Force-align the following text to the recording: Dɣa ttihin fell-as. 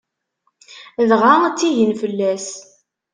Dɣa 1.09 1.33
ttihin 1.53 1.91
fell-as. 2.01 2.47